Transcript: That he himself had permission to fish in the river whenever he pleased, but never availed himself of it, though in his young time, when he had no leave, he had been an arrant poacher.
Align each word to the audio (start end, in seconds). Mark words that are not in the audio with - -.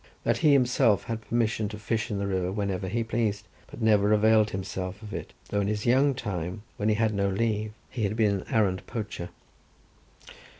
That 0.23 0.37
he 0.39 0.51
himself 0.53 1.03
had 1.03 1.21
permission 1.21 1.69
to 1.69 1.77
fish 1.77 2.09
in 2.09 2.17
the 2.17 2.25
river 2.25 2.51
whenever 2.51 2.87
he 2.87 3.03
pleased, 3.03 3.45
but 3.67 3.83
never 3.83 4.11
availed 4.13 4.49
himself 4.49 4.99
of 5.03 5.13
it, 5.13 5.31
though 5.49 5.61
in 5.61 5.67
his 5.67 5.85
young 5.85 6.15
time, 6.15 6.63
when 6.77 6.89
he 6.89 6.95
had 6.95 7.13
no 7.13 7.29
leave, 7.29 7.73
he 7.87 8.01
had 8.05 8.15
been 8.15 8.41
an 8.41 8.45
arrant 8.51 8.87
poacher. 8.87 9.29